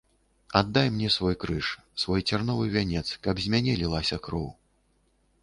[0.49, 1.67] Аддай мне свой крыж,
[2.05, 4.51] свой цярновы вянец, каб з мяне лілася кроў.